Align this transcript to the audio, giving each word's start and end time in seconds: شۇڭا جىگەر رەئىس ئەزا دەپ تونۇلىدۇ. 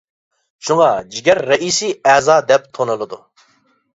شۇڭا 0.67 0.87
جىگەر 1.15 1.41
رەئىس 1.51 1.77
ئەزا 1.89 2.37
دەپ 2.53 2.65
تونۇلىدۇ. 2.79 3.21